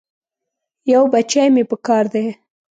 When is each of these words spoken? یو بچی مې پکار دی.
یو 0.93 1.03
بچی 1.11 1.45
مې 1.53 1.63
پکار 1.69 2.05
دی. 2.13 2.25